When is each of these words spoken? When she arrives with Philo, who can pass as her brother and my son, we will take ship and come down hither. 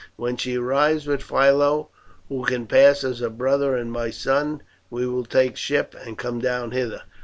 When 0.15 0.35
she 0.35 0.55
arrives 0.57 1.05
with 1.05 1.21
Philo, 1.21 1.89
who 2.27 2.43
can 2.45 2.65
pass 2.65 3.03
as 3.03 3.19
her 3.19 3.29
brother 3.29 3.75
and 3.75 3.91
my 3.91 4.09
son, 4.09 4.63
we 4.89 5.05
will 5.05 5.25
take 5.25 5.55
ship 5.57 5.93
and 6.03 6.17
come 6.17 6.39
down 6.39 6.71
hither. 6.71 7.03